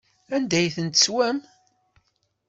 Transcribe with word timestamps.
Anda 0.35 0.55
ay 0.59 0.69
ten-teswam? 0.75 1.37